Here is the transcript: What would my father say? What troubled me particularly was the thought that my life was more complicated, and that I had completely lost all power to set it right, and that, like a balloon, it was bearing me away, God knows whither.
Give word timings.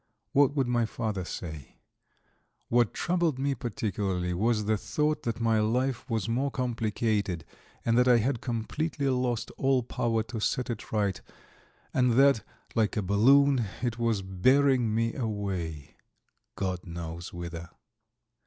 What 0.31 0.55
would 0.55 0.65
my 0.67 0.87
father 0.87 1.23
say? 1.23 1.75
What 2.69 2.91
troubled 2.91 3.37
me 3.37 3.53
particularly 3.53 4.33
was 4.33 4.65
the 4.65 4.75
thought 4.75 5.21
that 5.21 5.39
my 5.39 5.59
life 5.59 6.09
was 6.09 6.27
more 6.27 6.49
complicated, 6.49 7.45
and 7.85 7.95
that 7.99 8.07
I 8.07 8.17
had 8.17 8.41
completely 8.41 9.07
lost 9.09 9.51
all 9.57 9.83
power 9.83 10.23
to 10.23 10.39
set 10.39 10.71
it 10.71 10.91
right, 10.91 11.21
and 11.93 12.13
that, 12.13 12.43
like 12.73 12.97
a 12.97 13.03
balloon, 13.03 13.63
it 13.83 13.99
was 13.99 14.23
bearing 14.23 14.91
me 14.95 15.13
away, 15.13 15.97
God 16.55 16.87
knows 16.87 17.31
whither. 17.31 17.69